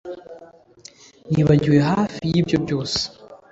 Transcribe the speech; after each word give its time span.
Nibagiwe 1.31 1.79
hafi 1.91 2.21
yibyo 2.33 2.57
byose 2.63 2.99